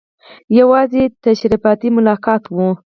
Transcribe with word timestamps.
یوازې 0.59 1.01
تشریفاتي 1.25 1.89
ملاقات 1.97 2.43
وو. 2.55 2.69